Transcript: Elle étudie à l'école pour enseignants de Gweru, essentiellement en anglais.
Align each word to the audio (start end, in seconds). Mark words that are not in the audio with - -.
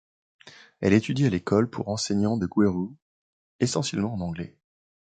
Elle 0.79 0.93
étudie 0.93 1.27
à 1.27 1.29
l'école 1.29 1.69
pour 1.69 1.87
enseignants 1.89 2.35
de 2.35 2.47
Gweru, 2.47 2.87
essentiellement 3.59 4.15
en 4.15 4.21
anglais. 4.21 4.57